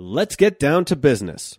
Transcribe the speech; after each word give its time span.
Let's 0.00 0.36
get 0.36 0.60
down 0.60 0.84
to 0.84 0.94
business. 0.94 1.58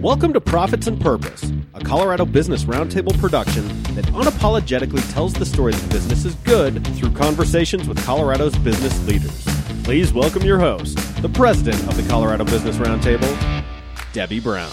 Welcome 0.00 0.32
to 0.32 0.40
Profits 0.40 0.88
and 0.88 1.00
Purpose, 1.00 1.52
a 1.72 1.84
Colorado 1.84 2.24
Business 2.24 2.64
Roundtable 2.64 3.16
production 3.20 3.68
that 3.94 4.06
unapologetically 4.06 5.08
tells 5.12 5.34
the 5.34 5.46
story 5.46 5.72
that 5.72 5.88
business 5.88 6.24
is 6.24 6.34
good 6.34 6.84
through 6.96 7.12
conversations 7.12 7.86
with 7.88 8.04
Colorado's 8.04 8.58
business 8.58 9.06
leaders. 9.06 9.44
Please 9.84 10.12
welcome 10.12 10.42
your 10.42 10.58
host, 10.58 10.98
the 11.22 11.28
president 11.28 11.80
of 11.86 11.96
the 11.96 12.02
Colorado 12.10 12.42
Business 12.44 12.78
Roundtable, 12.78 13.64
Debbie 14.12 14.40
Brown. 14.40 14.72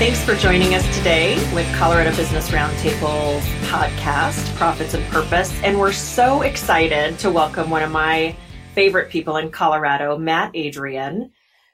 Thanks 0.00 0.20
for 0.24 0.34
joining 0.34 0.74
us 0.74 0.98
today 0.98 1.36
with 1.54 1.72
Colorado 1.76 2.10
Business 2.16 2.50
Roundtable's 2.50 3.44
podcast, 3.70 4.52
Profits 4.56 4.94
and 4.94 5.06
Purpose. 5.12 5.52
And 5.62 5.78
we're 5.78 5.92
so 5.92 6.42
excited 6.42 7.20
to 7.20 7.30
welcome 7.30 7.70
one 7.70 7.84
of 7.84 7.92
my 7.92 8.34
favorite 8.76 9.08
people 9.08 9.38
in 9.38 9.50
Colorado, 9.50 10.18
Matt 10.18 10.50
Adrian, 10.52 11.32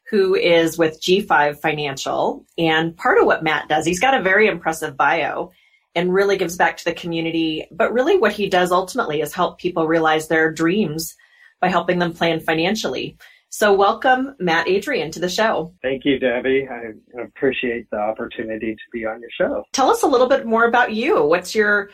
who 0.09 0.37
is 0.37 0.79
with 0.79 1.03
G5 1.03 1.59
Financial. 1.59 2.47
And 2.57 2.97
part 2.97 3.19
of 3.19 3.27
what 3.27 3.43
Matt 3.43 3.69
does, 3.69 3.85
he's 3.85 3.99
got 3.99 4.15
a 4.15 4.23
very 4.23 4.47
impressive 4.47 4.97
bio 4.97 5.51
and 5.97 6.15
really 6.15 6.39
gives 6.39 6.57
back 6.57 6.77
to 6.77 6.85
the 6.85 6.95
community. 6.95 7.67
But 7.73 7.93
really, 7.93 8.17
what 8.19 8.33
he 8.33 8.49
does 8.49 8.71
ultimately 8.71 9.21
is 9.21 9.35
help 9.35 9.59
people 9.59 9.89
realize 9.89 10.29
their 10.29 10.53
dreams 10.53 11.17
by 11.61 11.69
helping 11.69 11.99
them 11.99 12.15
plan 12.15 12.39
financially. 12.39 13.19
So, 13.49 13.75
welcome, 13.75 14.37
Matt 14.39 14.69
Adrian, 14.69 15.11
to 15.11 15.21
the 15.21 15.29
show. 15.29 15.75
Thank 15.83 16.05
you, 16.05 16.21
Debbie. 16.21 16.69
I 16.71 17.21
appreciate 17.21 17.91
the 17.91 17.99
opportunity 17.99 18.77
to 18.77 18.83
be 18.93 19.05
on 19.05 19.21
your 19.21 19.31
show. 19.37 19.65
Tell 19.73 19.91
us 19.91 20.05
a 20.05 20.07
little 20.07 20.29
bit 20.29 20.47
more 20.47 20.67
about 20.67 20.93
you. 20.93 21.25
What's 21.25 21.53
your 21.53 21.91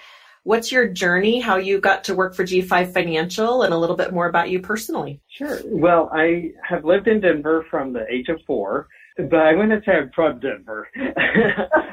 what's 0.48 0.72
your 0.72 0.88
journey, 0.88 1.40
how 1.40 1.56
you 1.56 1.78
got 1.78 2.04
to 2.04 2.14
work 2.14 2.34
for 2.34 2.42
G5 2.42 2.94
Financial, 2.94 3.62
and 3.62 3.74
a 3.74 3.76
little 3.76 3.96
bit 3.96 4.14
more 4.14 4.26
about 4.26 4.48
you 4.48 4.60
personally. 4.60 5.20
Sure. 5.28 5.60
Well, 5.66 6.08
I 6.10 6.52
have 6.66 6.86
lived 6.86 7.06
in 7.06 7.20
Denver 7.20 7.66
from 7.70 7.92
the 7.92 8.06
age 8.10 8.30
of 8.30 8.40
four, 8.46 8.88
but 9.18 9.40
I 9.40 9.52
wouldn't 9.54 9.84
say 9.84 9.92
I'm 9.92 10.10
from 10.14 10.40
Denver. 10.40 10.88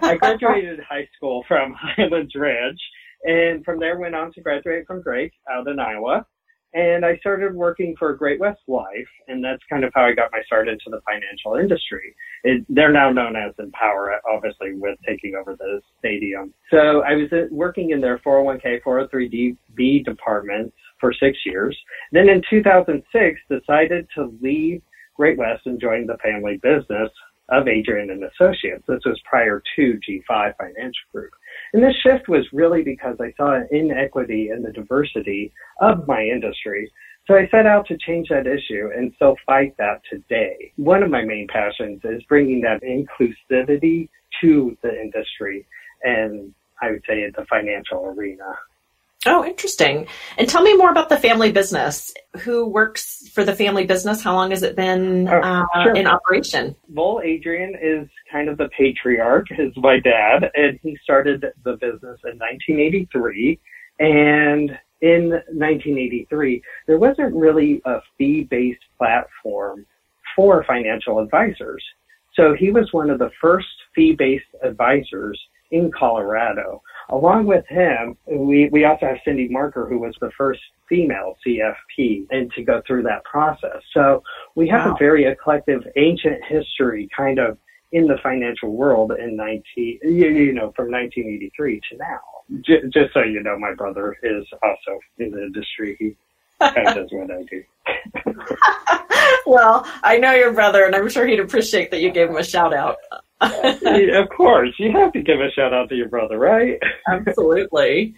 I 0.02 0.16
graduated 0.16 0.80
high 0.90 1.06
school 1.18 1.44
from 1.50 1.76
Highlands 1.98 2.34
Ranch, 2.34 2.80
and 3.26 3.66
from 3.66 3.78
there 3.78 4.00
went 4.00 4.16
on 4.16 4.32
to 4.32 4.42
graduate 4.42 4.88
from 4.88 5.02
Drake 5.02 5.34
out 5.52 5.68
in 5.68 5.78
Iowa 5.78 6.26
and 6.76 7.06
I 7.06 7.18
started 7.18 7.56
working 7.56 7.96
for 7.98 8.14
Great 8.14 8.38
West 8.38 8.60
Life, 8.68 9.08
and 9.30 9.42
that's 9.42 9.64
kind 9.70 9.86
of 9.86 9.94
how 9.96 10.04
I 10.04 10.14
got 10.14 10.30
my 10.34 10.44
start 10.46 10.68
into 10.68 10.90
the 10.90 11.00
financial 11.08 11.56
industry. 11.56 12.14
It, 12.44 12.66
they're 12.68 12.92
now 12.92 13.12
known 13.12 13.38
as 13.38 13.54
Empower, 13.58 14.20
obviously, 14.30 14.74
with 14.76 15.00
taking 15.08 15.36
over 15.36 15.56
the 15.56 15.82
stadium. 16.00 16.54
So 16.70 17.02
I 17.04 17.14
was 17.14 17.32
uh, 17.32 17.46
working 17.50 17.92
in 17.92 18.02
their 18.02 18.20
401k, 18.20 18.82
403b 18.84 20.04
department 20.04 20.74
for 21.00 21.14
six 21.14 21.38
years. 21.46 21.78
Then 22.12 22.28
in 22.28 22.42
2006, 22.50 23.40
decided 23.50 24.08
to 24.16 24.38
leave 24.42 24.82
Great 25.16 25.38
West 25.38 25.66
and 25.66 25.80
join 25.80 26.06
the 26.06 26.18
family 26.18 26.60
business 26.62 27.10
of 27.50 27.70
Adrian 27.70 28.10
and 28.10 28.24
Associates. 28.24 28.84
This 28.86 29.02
was 29.06 29.20
prior 29.24 29.64
to 29.78 30.00
G5 30.10 30.58
Financial 30.58 31.08
Group. 31.14 31.32
And 31.76 31.84
this 31.84 31.96
shift 32.04 32.30
was 32.30 32.46
really 32.54 32.84
because 32.84 33.18
I 33.20 33.34
saw 33.36 33.54
an 33.54 33.68
inequity 33.70 34.50
in 34.50 34.64
the 34.64 34.72
diversity 34.72 35.52
of 35.82 36.08
my 36.08 36.22
industry. 36.22 36.90
So 37.28 37.36
I 37.36 37.50
set 37.52 37.66
out 37.66 37.86
to 37.88 37.98
change 37.98 38.30
that 38.30 38.48
issue 38.48 38.92
and 38.96 39.12
still 39.18 39.36
fight 39.46 39.76
that 39.78 40.00
today. 40.10 40.72
One 40.78 41.04
of 41.04 41.12
my 41.12 41.26
main 41.26 41.48
passions 41.52 42.00
is 42.06 42.24
bringing 42.30 42.62
that 42.62 42.82
inclusivity 42.82 44.08
to 44.40 44.78
the 44.84 45.02
industry 45.02 45.68
and 46.04 46.54
I 46.82 46.92
would 46.92 47.04
say 47.06 47.30
the 47.30 47.46
financial 47.50 48.06
arena. 48.06 48.56
Oh, 49.26 49.44
interesting. 49.44 50.08
And 50.38 50.48
tell 50.48 50.62
me 50.62 50.76
more 50.76 50.92
about 50.92 51.10
the 51.10 51.18
family 51.18 51.52
business. 51.52 52.14
Who 52.42 52.68
works 52.68 53.28
for 53.34 53.44
the 53.44 53.56
family 53.56 53.86
business? 53.86 54.22
How 54.22 54.36
long 54.36 54.52
has 54.52 54.62
it 54.62 54.76
been 54.76 55.28
oh, 55.28 55.40
uh, 55.40 55.66
sure. 55.84 55.96
in 55.96 56.06
operation? 56.06 56.76
Well, 56.90 57.22
Adrian 57.24 57.76
is 57.82 58.08
kind 58.32 58.50
of 58.50 58.58
the 58.58 58.70
patriarch, 58.78 59.48
is 59.58 59.74
my 59.78 60.00
dad, 60.00 60.52
and 60.54 60.80
he 60.84 60.98
started 61.04 61.46
the 61.64 61.74
business 61.74 62.20
in 62.24 62.38
1983. 62.38 63.60
And 64.00 64.78
in 65.02 65.30
1983, 65.30 66.62
there 66.88 67.00
wasn't 67.00 67.34
really 67.36 67.82
a 67.86 68.02
fee 68.18 68.44
based 68.44 68.84
platform 68.98 69.86
for 70.36 70.64
financial 70.66 71.20
advisors. 71.20 71.84
So 72.36 72.54
he 72.54 72.70
was 72.70 72.90
one 72.92 73.10
of 73.10 73.20
the 73.20 73.32
first 73.42 73.68
fee 73.96 74.14
based 74.14 74.46
advisors 74.64 75.40
in 75.72 75.92
Colorado. 75.92 76.82
Along 77.10 77.46
with 77.46 77.66
him, 77.68 78.18
we, 78.26 78.70
we 78.72 78.86
also 78.86 79.08
have 79.08 79.18
Cindy 79.24 79.48
Marker, 79.48 79.88
who 79.88 80.00
was 80.00 80.16
the 80.22 80.32
first 80.38 80.62
female 80.90 81.36
CFP 81.46 82.28
and 82.32 82.52
to 82.54 82.64
go 82.64 82.82
through 82.86 83.04
that 83.04 83.24
process. 83.24 83.82
So 83.94 84.24
we 84.56 84.68
have 84.70 84.86
wow. 84.86 84.96
a 84.96 84.98
very 84.98 85.26
eclectic 85.26 85.82
ancient 85.96 86.44
history 86.48 87.10
kind 87.16 87.40
of 87.40 87.58
in 87.92 88.08
the 88.08 88.18
financial 88.24 88.76
world 88.76 89.14
in 89.14 89.36
19, 89.36 90.00
you, 90.04 90.10
you 90.10 90.54
know, 90.54 90.74
from 90.76 90.92
1983 90.92 91.82
to 91.92 91.98
now. 91.98 92.20
J- 92.62 92.82
just 92.94 93.14
so 93.14 93.22
you 93.22 93.42
know, 93.42 93.58
my 93.58 93.74
brother 93.74 94.16
is 94.24 94.46
also 94.62 95.00
in 95.18 95.32
the 95.32 95.44
industry. 95.44 95.96
He 96.00 96.16
kind 96.60 96.88
of 96.88 96.96
does 96.96 97.10
what 97.12 97.32
I 97.32 97.44
do. 97.44 97.64
well, 99.46 99.90
I 100.04 100.18
know 100.18 100.34
your 100.34 100.54
brother, 100.54 100.86
and 100.86 100.96
I'm 100.96 101.10
sure 101.10 101.26
he'd 101.26 101.40
appreciate 101.40 101.92
that 101.92 102.02
you 102.02 102.12
gave 102.12 102.30
him 102.30 102.38
a 102.38 102.44
shout 102.44 102.74
out. 102.74 102.98
Of 103.42 104.30
course, 104.30 104.74
you 104.80 104.92
have 104.92 105.14
to 105.14 105.22
give 105.22 105.40
a 105.40 105.52
shout 105.52 105.74
out 105.74 105.90
to 105.90 105.96
your 105.96 106.10
brother, 106.10 106.38
right? 106.38 106.80
Absolutely. 107.08 108.16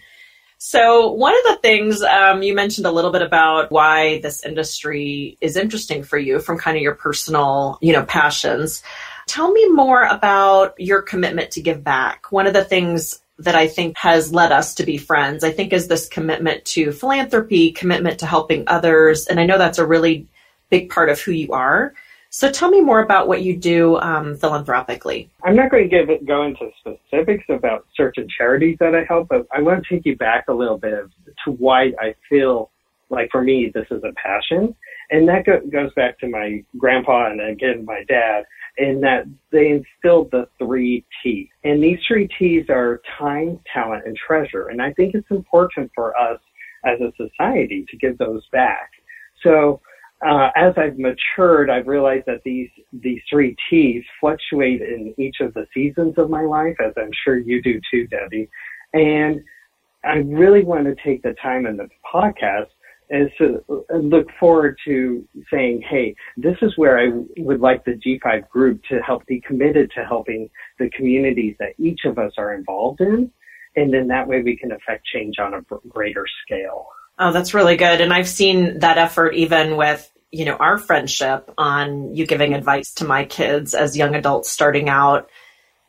So, 0.59 1.11
one 1.11 1.35
of 1.35 1.43
the 1.43 1.59
things 1.61 2.01
um, 2.01 2.41
you 2.41 2.55
mentioned 2.55 2.87
a 2.87 2.91
little 2.91 3.11
bit 3.11 3.21
about 3.21 3.71
why 3.71 4.19
this 4.21 4.43
industry 4.43 5.37
is 5.39 5.55
interesting 5.55 6.03
for 6.03 6.17
you 6.17 6.39
from 6.39 6.57
kind 6.57 6.75
of 6.75 6.81
your 6.81 6.95
personal, 6.95 7.77
you 7.81 7.93
know, 7.93 8.03
passions. 8.03 8.81
Tell 9.27 9.51
me 9.51 9.69
more 9.69 10.03
about 10.03 10.73
your 10.79 11.01
commitment 11.01 11.51
to 11.51 11.61
give 11.61 11.83
back. 11.83 12.31
One 12.31 12.47
of 12.47 12.53
the 12.53 12.63
things 12.63 13.19
that 13.39 13.55
I 13.55 13.67
think 13.67 13.97
has 13.97 14.33
led 14.33 14.51
us 14.51 14.75
to 14.75 14.83
be 14.83 14.97
friends, 14.97 15.43
I 15.43 15.51
think, 15.51 15.73
is 15.73 15.87
this 15.87 16.07
commitment 16.07 16.65
to 16.65 16.91
philanthropy, 16.91 17.71
commitment 17.71 18.19
to 18.19 18.25
helping 18.25 18.63
others. 18.65 19.27
And 19.27 19.39
I 19.39 19.45
know 19.45 19.59
that's 19.59 19.77
a 19.77 19.85
really 19.85 20.27
big 20.69 20.89
part 20.89 21.09
of 21.09 21.21
who 21.21 21.31
you 21.31 21.51
are. 21.51 21.93
So 22.37 22.51
tell 22.51 22.69
me 22.69 22.81
more 22.81 22.99
about 22.99 23.27
what 23.27 23.41
you 23.41 23.57
do 23.57 23.97
um, 23.97 24.37
philanthropically. 24.37 25.27
I'm 25.43 25.55
not 25.55 25.71
going 25.71 25.81
to 25.81 25.89
give 25.89 26.11
it, 26.11 26.23
go 26.27 26.43
into 26.43 26.69
specifics 26.79 27.45
about 27.49 27.87
certain 27.95 28.27
charities 28.37 28.77
that 28.79 28.93
I 28.93 29.05
help, 29.05 29.29
but 29.29 29.47
I 29.51 29.59
want 29.59 29.83
to 29.83 29.95
take 29.95 30.05
you 30.05 30.15
back 30.15 30.45
a 30.47 30.53
little 30.53 30.77
bit 30.77 30.93
of, 30.93 31.11
to 31.45 31.53
why 31.53 31.93
I 31.99 32.13
feel 32.29 32.69
like 33.09 33.29
for 33.31 33.41
me 33.41 33.71
this 33.73 33.87
is 33.89 34.03
a 34.03 34.13
passion, 34.23 34.75
and 35.09 35.27
that 35.27 35.47
go, 35.47 35.61
goes 35.71 35.91
back 35.95 36.19
to 36.19 36.27
my 36.27 36.63
grandpa 36.77 37.31
and 37.31 37.41
again 37.41 37.83
my 37.85 38.03
dad 38.07 38.43
in 38.77 39.01
that 39.01 39.23
they 39.51 39.69
instilled 39.71 40.29
the 40.29 40.47
three 40.59 41.03
T's. 41.23 41.47
And 41.63 41.83
these 41.83 41.97
three 42.07 42.29
T's 42.37 42.69
are 42.69 43.01
time, 43.17 43.59
talent, 43.73 44.05
and 44.05 44.15
treasure. 44.15 44.67
And 44.67 44.79
I 44.79 44.93
think 44.93 45.15
it's 45.15 45.31
important 45.31 45.89
for 45.95 46.15
us 46.15 46.39
as 46.85 46.99
a 47.01 47.11
society 47.17 47.83
to 47.89 47.97
give 47.97 48.19
those 48.19 48.43
back. 48.51 48.91
So 49.41 49.81
uh, 50.25 50.49
as 50.55 50.73
I've 50.77 50.97
matured, 50.97 51.69
I've 51.69 51.87
realized 51.87 52.25
that 52.25 52.41
these 52.43 52.69
these 52.91 53.21
three 53.29 53.55
T's 53.69 54.03
fluctuate 54.19 54.81
in 54.81 55.13
each 55.17 55.37
of 55.41 55.53
the 55.53 55.67
seasons 55.73 56.15
of 56.17 56.29
my 56.29 56.41
life, 56.41 56.75
as 56.83 56.93
I'm 56.97 57.11
sure 57.23 57.37
you 57.37 57.61
do 57.61 57.79
too, 57.91 58.07
Debbie. 58.07 58.49
And 58.93 59.41
I 60.03 60.17
really 60.17 60.63
want 60.63 60.85
to 60.85 60.95
take 61.03 61.21
the 61.21 61.35
time 61.41 61.65
in 61.65 61.77
the 61.77 61.87
podcast 62.13 62.67
is 63.09 63.29
to 63.37 63.63
look 63.89 64.27
forward 64.39 64.77
to 64.85 65.25
saying, 65.51 65.81
hey, 65.89 66.13
this 66.35 66.57
is 66.61 66.77
where 66.77 66.99
I 66.99 67.09
would 67.37 67.61
like 67.61 67.85
the 67.85 67.93
G5 67.93 68.49
group 68.49 68.81
to 68.89 68.99
help 69.01 69.25
be 69.27 69.39
committed 69.41 69.91
to 69.95 70.03
helping 70.03 70.49
the 70.77 70.89
communities 70.89 71.55
that 71.59 71.73
each 71.77 72.01
of 72.05 72.17
us 72.17 72.33
are 72.37 72.53
involved 72.53 72.99
in. 72.99 73.31
And 73.77 73.93
then 73.93 74.07
that 74.07 74.27
way 74.27 74.41
we 74.41 74.57
can 74.57 74.73
affect 74.73 75.05
change 75.05 75.35
on 75.39 75.53
a 75.53 75.61
greater 75.87 76.25
scale. 76.43 76.87
Oh, 77.19 77.31
that's 77.31 77.53
really 77.53 77.77
good. 77.77 78.01
And 78.01 78.13
I've 78.13 78.27
seen 78.27 78.79
that 78.79 78.97
effort 78.97 79.33
even 79.33 79.75
with, 79.75 80.11
you 80.31 80.45
know, 80.45 80.55
our 80.55 80.77
friendship 80.77 81.51
on 81.57 82.13
you 82.15 82.25
giving 82.27 82.53
advice 82.53 82.93
to 82.95 83.05
my 83.05 83.25
kids 83.25 83.73
as 83.73 83.97
young 83.97 84.13
adults 84.13 84.49
starting 84.49 84.89
out 84.89 85.29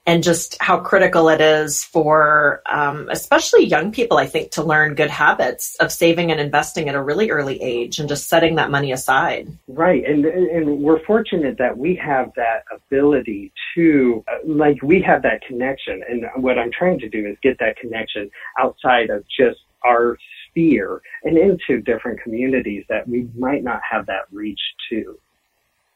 and 0.06 0.22
just 0.22 0.56
how 0.58 0.78
critical 0.78 1.28
it 1.28 1.42
is 1.42 1.84
for 1.84 2.62
um, 2.64 3.10
especially 3.10 3.66
young 3.66 3.92
people, 3.92 4.16
I 4.16 4.24
think, 4.24 4.52
to 4.52 4.62
learn 4.62 4.94
good 4.94 5.10
habits 5.10 5.76
of 5.80 5.92
saving 5.92 6.30
and 6.30 6.40
investing 6.40 6.88
at 6.88 6.94
a 6.94 7.02
really 7.02 7.30
early 7.30 7.60
age 7.60 7.98
and 7.98 8.08
just 8.08 8.26
setting 8.26 8.54
that 8.54 8.70
money 8.70 8.92
aside. 8.92 9.48
Right. 9.68 10.02
And, 10.06 10.24
and 10.24 10.78
we're 10.78 11.04
fortunate 11.04 11.58
that 11.58 11.76
we 11.76 11.94
have 11.96 12.32
that 12.36 12.64
ability 12.74 13.52
to, 13.74 14.24
like, 14.46 14.82
we 14.82 15.02
have 15.02 15.20
that 15.24 15.42
connection. 15.46 16.02
And 16.08 16.24
what 16.42 16.58
I'm 16.58 16.72
trying 16.72 16.98
to 17.00 17.08
do 17.10 17.26
is 17.26 17.36
get 17.42 17.58
that 17.58 17.76
connection 17.76 18.30
outside 18.58 19.10
of 19.10 19.24
just 19.28 19.58
our 19.84 20.16
sphere 20.48 21.00
and 21.24 21.36
into 21.36 21.80
different 21.82 22.20
communities 22.22 22.84
that 22.88 23.08
we 23.08 23.28
might 23.36 23.62
not 23.62 23.80
have 23.90 24.06
that 24.06 24.22
reach 24.32 24.60
to. 24.90 25.18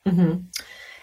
Mm-hmm. 0.06 0.40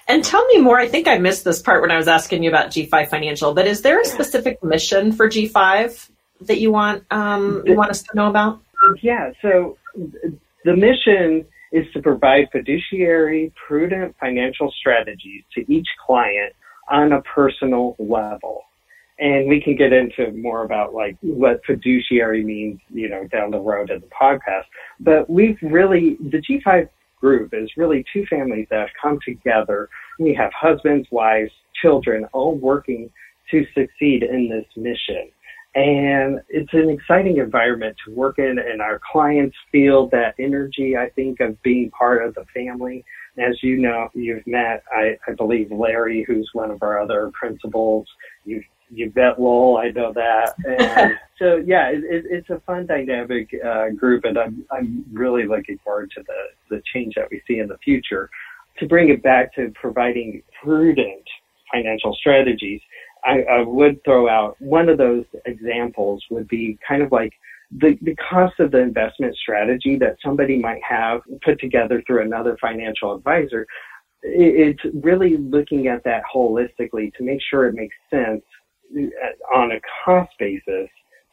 And 0.07 0.23
tell 0.23 0.45
me 0.47 0.59
more. 0.59 0.79
I 0.79 0.87
think 0.87 1.07
I 1.07 1.19
missed 1.19 1.43
this 1.43 1.61
part 1.61 1.81
when 1.81 1.91
I 1.91 1.97
was 1.97 2.07
asking 2.07 2.43
you 2.43 2.49
about 2.49 2.71
G5 2.71 3.09
Financial, 3.09 3.53
but 3.53 3.67
is 3.67 3.83
there 3.83 4.01
a 4.01 4.05
specific 4.05 4.63
mission 4.63 5.11
for 5.11 5.29
G5 5.29 6.09
that 6.41 6.59
you 6.59 6.71
want 6.71 7.03
um, 7.11 7.63
you 7.65 7.75
want 7.75 7.91
us 7.91 8.01
to 8.03 8.09
know 8.15 8.27
about? 8.27 8.59
Yeah. 9.01 9.31
So 9.41 9.77
the 10.65 10.75
mission 10.75 11.45
is 11.71 11.85
to 11.93 12.01
provide 12.01 12.47
fiduciary, 12.51 13.53
prudent 13.67 14.15
financial 14.19 14.73
strategies 14.79 15.43
to 15.53 15.71
each 15.71 15.87
client 16.05 16.53
on 16.89 17.11
a 17.13 17.21
personal 17.21 17.95
level. 17.99 18.63
And 19.19 19.49
we 19.49 19.61
can 19.61 19.75
get 19.75 19.91
into 19.91 20.31
more 20.31 20.63
about 20.63 20.93
like 20.93 21.17
what 21.21 21.61
fiduciary 21.65 22.43
means, 22.43 22.79
you 22.89 23.09
know, 23.09 23.27
down 23.27 23.51
the 23.51 23.59
road 23.59 23.89
in 23.89 23.99
the 23.99 24.07
podcast. 24.07 24.63
But 24.99 25.29
we've 25.29 25.57
really, 25.61 26.17
the 26.21 26.41
G5 26.41 26.87
group 27.19 27.53
is 27.53 27.69
really 27.75 28.05
two 28.13 28.25
families 28.29 28.67
that 28.69 28.79
have 28.79 28.89
come 29.01 29.19
together. 29.25 29.89
We 30.19 30.33
have 30.35 30.51
husbands, 30.53 31.07
wives, 31.11 31.51
children, 31.81 32.25
all 32.33 32.55
working 32.55 33.09
to 33.51 33.65
succeed 33.73 34.23
in 34.23 34.49
this 34.49 34.65
mission. 34.77 35.29
And 35.75 36.41
it's 36.49 36.73
an 36.73 36.89
exciting 36.89 37.37
environment 37.37 37.95
to 38.05 38.13
work 38.13 38.39
in 38.39 38.57
and 38.57 38.81
our 38.81 38.99
clients 39.11 39.55
feel 39.71 40.07
that 40.09 40.33
energy, 40.39 40.97
I 40.97 41.09
think, 41.09 41.39
of 41.41 41.61
being 41.61 41.91
part 41.91 42.25
of 42.25 42.33
the 42.33 42.45
family. 42.53 43.05
As 43.37 43.61
you 43.61 43.77
know, 43.77 44.09
you've 44.13 44.45
met, 44.47 44.83
I, 44.91 45.17
I 45.27 45.33
believe, 45.33 45.71
Larry, 45.71 46.25
who's 46.27 46.49
one 46.53 46.71
of 46.71 46.81
our 46.81 46.99
other 46.99 47.31
principals. 47.39 48.07
You've 48.45 48.63
you 48.89 49.09
bet 49.11 49.39
Lowell, 49.39 49.77
I 49.77 49.89
know 49.89 50.13
that. 50.13 50.55
And 50.65 51.17
so 51.37 51.55
yeah, 51.65 51.89
it, 51.89 52.03
it, 52.03 52.25
it's 52.29 52.49
a 52.49 52.61
fun 52.65 52.85
dynamic 52.85 53.49
uh, 53.65 53.89
group, 53.89 54.25
and 54.25 54.37
I'm 54.37 54.65
I'm 54.71 55.05
really 55.11 55.47
looking 55.47 55.79
forward 55.83 56.11
to 56.15 56.23
the 56.23 56.75
the 56.75 56.81
change 56.93 57.15
that 57.15 57.27
we 57.31 57.41
see 57.47 57.59
in 57.59 57.67
the 57.67 57.77
future. 57.77 58.29
To 58.79 58.87
bring 58.87 59.09
it 59.09 59.21
back 59.23 59.53
to 59.55 59.71
providing 59.75 60.41
prudent 60.61 61.23
financial 61.71 62.15
strategies, 62.15 62.81
I, 63.23 63.41
I 63.43 63.61
would 63.61 64.03
throw 64.03 64.29
out 64.29 64.55
one 64.59 64.89
of 64.89 64.97
those 64.97 65.25
examples 65.45 66.23
would 66.29 66.47
be 66.47 66.77
kind 66.87 67.01
of 67.01 67.11
like 67.11 67.33
the, 67.71 67.97
the 68.01 68.15
cost 68.15 68.59
of 68.59 68.71
the 68.71 68.79
investment 68.79 69.35
strategy 69.35 69.95
that 69.97 70.17
somebody 70.23 70.57
might 70.57 70.81
have 70.87 71.21
put 71.43 71.59
together 71.59 72.01
through 72.07 72.23
another 72.23 72.57
financial 72.59 73.13
advisor. 73.13 73.67
It's 74.23 74.81
really 74.93 75.37
looking 75.37 75.87
at 75.87 76.03
that 76.03 76.23
holistically 76.33 77.13
to 77.15 77.23
make 77.23 77.39
sure 77.49 77.67
it 77.67 77.75
makes 77.75 77.95
sense 78.09 78.43
on 79.53 79.71
a 79.71 79.79
cost 80.05 80.31
basis 80.39 80.89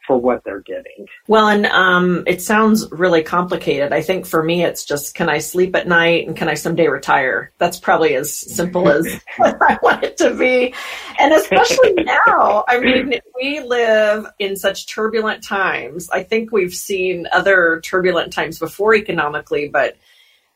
for 0.07 0.17
what 0.17 0.41
they're 0.45 0.61
getting. 0.61 1.05
Well, 1.27 1.49
and 1.49 1.65
um, 1.65 2.23
it 2.25 2.41
sounds 2.41 2.89
really 2.91 3.21
complicated. 3.21 3.91
I 3.91 4.01
think 4.01 4.25
for 4.25 4.41
me, 4.41 4.63
it's 4.63 4.85
just 4.85 5.13
can 5.13 5.29
I 5.29 5.39
sleep 5.39 5.75
at 5.75 5.87
night 5.87 6.25
and 6.25 6.35
can 6.35 6.47
I 6.47 6.53
someday 6.53 6.87
retire? 6.87 7.51
That's 7.57 7.77
probably 7.77 8.15
as 8.15 8.35
simple 8.35 8.89
as 8.89 9.05
I 9.39 9.77
want 9.83 10.05
it 10.05 10.17
to 10.17 10.33
be. 10.33 10.73
And 11.19 11.33
especially 11.33 11.93
now, 11.97 12.63
I 12.67 12.79
mean, 12.79 13.19
we 13.35 13.59
live 13.59 14.25
in 14.39 14.55
such 14.55 14.87
turbulent 14.87 15.43
times. 15.43 16.09
I 16.09 16.23
think 16.23 16.51
we've 16.51 16.73
seen 16.73 17.27
other 17.33 17.81
turbulent 17.83 18.31
times 18.31 18.57
before 18.57 18.95
economically, 18.95 19.67
but 19.67 19.97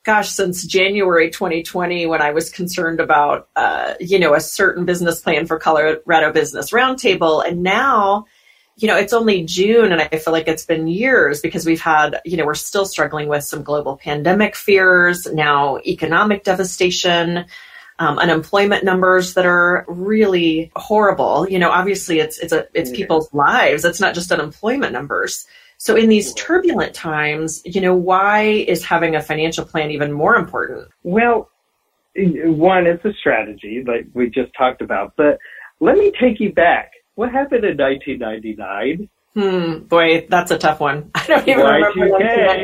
gosh, 0.03 0.29
since 0.29 0.65
January 0.65 1.29
2020, 1.29 2.07
when 2.07 2.21
I 2.21 2.31
was 2.31 2.49
concerned 2.49 2.99
about, 2.99 3.49
uh, 3.55 3.93
you 3.99 4.19
know, 4.19 4.33
a 4.33 4.41
certain 4.41 4.85
business 4.85 5.21
plan 5.21 5.45
for 5.45 5.59
Colorado 5.59 6.31
Business 6.31 6.71
Roundtable. 6.71 7.47
And 7.47 7.61
now, 7.61 8.25
you 8.77 8.87
know, 8.87 8.97
it's 8.97 9.13
only 9.13 9.43
June 9.43 9.91
and 9.91 10.01
I 10.01 10.07
feel 10.07 10.33
like 10.33 10.47
it's 10.47 10.65
been 10.65 10.87
years 10.87 11.39
because 11.39 11.65
we've 11.65 11.81
had, 11.81 12.19
you 12.25 12.35
know, 12.35 12.45
we're 12.45 12.55
still 12.55 12.85
struggling 12.85 13.27
with 13.27 13.43
some 13.43 13.61
global 13.61 13.95
pandemic 13.97 14.55
fears, 14.55 15.27
now 15.31 15.77
economic 15.85 16.43
devastation. 16.43 17.45
Um, 17.99 18.17
unemployment 18.17 18.83
numbers 18.83 19.35
that 19.35 19.45
are 19.45 19.85
really 19.87 20.71
horrible. 20.75 21.47
You 21.47 21.59
know, 21.59 21.69
obviously 21.69 22.19
it's 22.19 22.39
it's 22.39 22.51
a 22.51 22.65
it's 22.73 22.89
people's 22.89 23.31
lives. 23.31 23.85
It's 23.85 23.99
not 23.99 24.15
just 24.15 24.31
unemployment 24.31 24.91
numbers. 24.91 25.45
So 25.81 25.95
in 25.95 26.09
these 26.09 26.31
turbulent 26.35 26.93
times, 26.93 27.59
you 27.65 27.81
know, 27.81 27.95
why 27.95 28.43
is 28.43 28.85
having 28.85 29.15
a 29.15 29.21
financial 29.21 29.65
plan 29.65 29.89
even 29.89 30.11
more 30.11 30.35
important? 30.35 30.87
Well, 31.01 31.49
one, 32.15 32.85
it's 32.85 33.03
a 33.03 33.11
strategy 33.13 33.83
like 33.87 34.05
we 34.13 34.29
just 34.29 34.51
talked 34.55 34.83
about, 34.83 35.13
but 35.17 35.39
let 35.79 35.97
me 35.97 36.11
take 36.21 36.39
you 36.39 36.53
back. 36.53 36.91
What 37.15 37.31
happened 37.31 37.65
in 37.65 37.77
1999? 37.77 39.09
Hmm, 39.33 39.87
boy, 39.87 40.27
that's 40.29 40.51
a 40.51 40.57
tough 40.59 40.81
one. 40.81 41.09
I 41.15 41.25
don't 41.25 41.47
even 41.47 41.65
Y2K. 41.65 42.61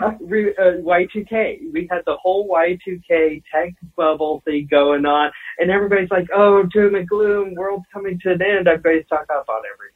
remember 0.00 0.54
uh, 0.58 0.82
Y2K. 0.82 1.72
We 1.72 1.86
had 1.88 2.02
the 2.04 2.16
whole 2.16 2.48
Y2K 2.48 3.44
tech 3.52 3.74
bubble 3.96 4.42
thing 4.44 4.66
going 4.68 5.06
on, 5.06 5.30
and 5.60 5.70
everybody's 5.70 6.10
like, 6.10 6.26
"Oh, 6.34 6.64
doom 6.64 6.96
and 6.96 7.08
gloom, 7.08 7.54
world's 7.54 7.84
coming 7.92 8.18
to 8.24 8.32
an 8.32 8.42
end." 8.42 8.66
Everybody's 8.66 9.06
talking 9.08 9.26
about 9.30 9.62
everything. 9.72 9.95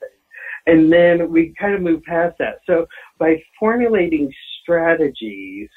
And 0.67 0.93
then 0.93 1.31
we 1.31 1.55
kind 1.59 1.75
of 1.75 1.81
move 1.81 2.03
past 2.05 2.37
that. 2.39 2.61
So 2.67 2.87
by 3.19 3.43
formulating 3.59 4.33
strategies 4.63 5.69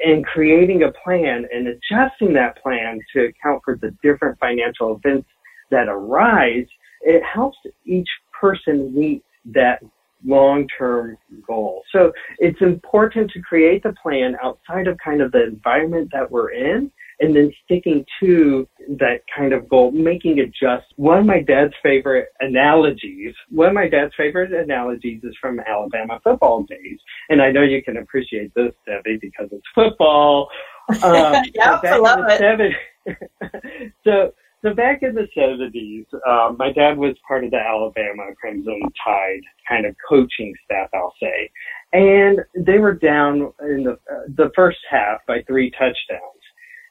and 0.00 0.24
creating 0.24 0.84
a 0.84 0.92
plan 1.04 1.46
and 1.52 1.68
adjusting 1.68 2.32
that 2.34 2.62
plan 2.62 3.00
to 3.14 3.26
account 3.26 3.62
for 3.64 3.76
the 3.76 3.94
different 4.02 4.38
financial 4.38 4.96
events 4.96 5.28
that 5.70 5.88
arise, 5.88 6.66
it 7.02 7.22
helps 7.22 7.58
each 7.84 8.08
person 8.38 8.94
meet 8.94 9.22
that 9.46 9.82
long-term 10.24 11.16
goal. 11.46 11.82
So 11.92 12.12
it's 12.38 12.60
important 12.60 13.30
to 13.32 13.40
create 13.40 13.82
the 13.82 13.94
plan 14.02 14.36
outside 14.42 14.88
of 14.88 14.98
kind 15.04 15.20
of 15.20 15.32
the 15.32 15.44
environment 15.44 16.10
that 16.12 16.30
we're 16.30 16.50
in 16.50 16.90
and 17.20 17.34
then 17.34 17.52
sticking 17.64 18.04
to 18.20 18.68
that 18.88 19.20
kind 19.36 19.52
of 19.52 19.68
goal, 19.68 19.90
making 19.90 20.38
it 20.38 20.50
just 20.50 20.86
one 20.96 21.18
of 21.18 21.26
my 21.26 21.42
dad's 21.42 21.74
favorite 21.82 22.28
analogies. 22.40 23.34
One 23.50 23.68
of 23.68 23.74
my 23.74 23.88
dad's 23.88 24.12
favorite 24.16 24.52
analogies 24.52 25.22
is 25.24 25.34
from 25.40 25.60
Alabama 25.60 26.20
football 26.22 26.62
days. 26.64 26.98
And 27.28 27.42
I 27.42 27.50
know 27.50 27.62
you 27.62 27.82
can 27.82 27.96
appreciate 27.96 28.54
this, 28.54 28.72
Debbie, 28.86 29.18
because 29.20 29.48
it's 29.52 29.66
football. 29.74 30.48
Um, 31.02 31.42
yeah, 31.54 31.78
I 31.84 31.98
love 31.98 32.20
it. 32.30 32.38
70, 32.38 32.74
so, 34.04 34.32
so 34.62 34.74
back 34.74 35.02
in 35.02 35.14
the 35.14 35.28
70s, 35.36 36.06
um, 36.26 36.56
my 36.58 36.72
dad 36.72 36.96
was 36.96 37.14
part 37.26 37.44
of 37.44 37.50
the 37.50 37.58
Alabama 37.58 38.22
Crimson 38.40 38.80
Tide 39.04 39.42
kind 39.68 39.84
of 39.84 39.94
coaching 40.08 40.54
staff, 40.64 40.88
I'll 40.94 41.12
say. 41.20 41.50
And 41.92 42.40
they 42.56 42.78
were 42.78 42.94
down 42.94 43.52
in 43.60 43.84
the, 43.84 43.98
uh, 44.10 44.24
the 44.34 44.50
first 44.56 44.78
half 44.90 45.20
by 45.26 45.42
three 45.46 45.70
touchdowns. 45.72 46.38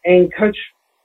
And 0.08 0.34
Coach 0.34 0.58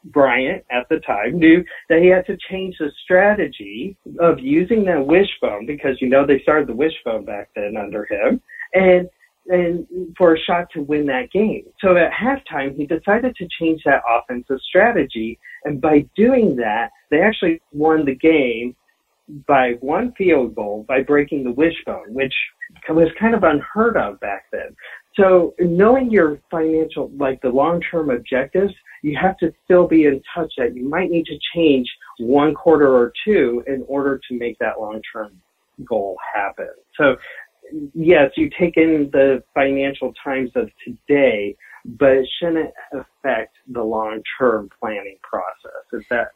Bryant 0.04 0.64
at 0.70 0.88
the 0.88 1.00
time 1.00 1.38
knew 1.38 1.64
that 1.88 2.00
he 2.00 2.08
had 2.08 2.26
to 2.26 2.36
change 2.50 2.76
the 2.78 2.90
strategy 3.04 3.96
of 4.18 4.38
using 4.40 4.84
that 4.84 5.06
wishbone 5.06 5.66
because 5.66 6.00
you 6.00 6.08
know 6.08 6.26
they 6.26 6.40
started 6.40 6.68
the 6.68 6.74
wishbone 6.74 7.24
back 7.24 7.50
then 7.54 7.76
under 7.76 8.06
him 8.06 8.40
and 8.74 9.08
and 9.48 9.86
for 10.16 10.34
a 10.34 10.38
shot 10.38 10.68
to 10.72 10.82
win 10.82 11.04
that 11.06 11.30
game. 11.32 11.64
So 11.80 11.96
at 11.96 12.12
halftime 12.12 12.76
he 12.76 12.86
decided 12.86 13.34
to 13.36 13.48
change 13.60 13.82
that 13.84 14.02
offensive 14.08 14.60
strategy 14.68 15.38
and 15.64 15.80
by 15.80 16.04
doing 16.16 16.56
that 16.56 16.90
they 17.10 17.20
actually 17.20 17.60
won 17.72 18.04
the 18.04 18.14
game 18.14 18.74
by 19.46 19.72
one 19.80 20.12
field 20.18 20.54
goal 20.54 20.84
by 20.88 21.02
breaking 21.02 21.44
the 21.44 21.52
wishbone, 21.52 22.12
which 22.12 22.34
was 22.88 23.08
kind 23.18 23.34
of 23.34 23.44
unheard 23.44 23.96
of 23.96 24.18
back 24.20 24.44
then. 24.52 24.74
So 25.16 25.54
knowing 25.58 26.10
your 26.10 26.40
financial, 26.50 27.10
like 27.16 27.40
the 27.42 27.50
long-term 27.50 28.10
objectives, 28.10 28.72
you 29.02 29.16
have 29.20 29.36
to 29.38 29.52
still 29.64 29.86
be 29.86 30.04
in 30.04 30.22
touch 30.34 30.52
that 30.56 30.74
you 30.74 30.88
might 30.88 31.10
need 31.10 31.26
to 31.26 31.38
change 31.54 31.90
one 32.18 32.54
quarter 32.54 32.88
or 32.88 33.12
two 33.24 33.62
in 33.66 33.84
order 33.88 34.20
to 34.28 34.38
make 34.38 34.58
that 34.58 34.80
long-term 34.80 35.32
goal 35.84 36.16
happen. 36.34 36.70
So 36.96 37.16
yes, 37.94 38.30
you 38.36 38.50
take 38.58 38.76
in 38.76 39.10
the 39.12 39.42
financial 39.54 40.12
times 40.22 40.50
of 40.54 40.70
today, 40.84 41.56
but 41.84 42.12
it 42.12 42.28
shouldn't 42.38 42.70
affect 42.92 43.56
the 43.68 43.82
long-term 43.82 44.70
planning 44.80 45.18
process. 45.22 45.82
If 45.92 46.08
that 46.10 46.28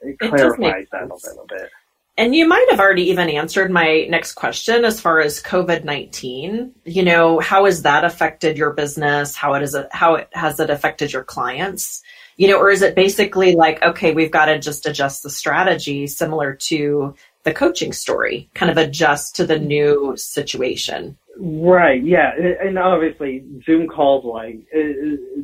it 0.00 0.18
clarifies 0.18 0.86
that 0.92 1.10
a 1.10 1.14
little 1.14 1.46
bit. 1.48 1.70
And 2.16 2.34
you 2.34 2.46
might 2.46 2.66
have 2.70 2.78
already 2.78 3.10
even 3.10 3.28
answered 3.28 3.72
my 3.72 4.06
next 4.08 4.34
question 4.34 4.84
as 4.84 5.00
far 5.00 5.20
as 5.20 5.42
COVID 5.42 5.84
19. 5.84 6.72
You 6.84 7.02
know, 7.02 7.40
how 7.40 7.64
has 7.64 7.82
that 7.82 8.04
affected 8.04 8.56
your 8.56 8.72
business? 8.72 9.34
How 9.34 9.54
it 9.54 9.62
is, 9.62 9.76
how 9.90 10.16
it 10.16 10.28
has 10.32 10.60
it 10.60 10.70
affected 10.70 11.12
your 11.12 11.24
clients? 11.24 12.02
You 12.36 12.48
know, 12.48 12.58
or 12.58 12.70
is 12.70 12.82
it 12.82 12.94
basically 12.94 13.56
like, 13.56 13.82
okay, 13.82 14.12
we've 14.12 14.30
got 14.30 14.46
to 14.46 14.58
just 14.58 14.86
adjust 14.86 15.22
the 15.22 15.30
strategy 15.30 16.06
similar 16.06 16.54
to 16.54 17.14
the 17.42 17.54
coaching 17.54 17.92
story, 17.92 18.48
kind 18.54 18.70
of 18.70 18.76
adjust 18.76 19.36
to 19.36 19.46
the 19.46 19.58
new 19.58 20.14
situation? 20.16 21.16
Right. 21.36 22.02
Yeah. 22.02 22.32
And 22.62 22.78
obviously 22.78 23.44
Zoom 23.64 23.88
calls 23.88 24.24
like, 24.24 24.66
uh, 24.74 24.78
uh, 24.80 25.42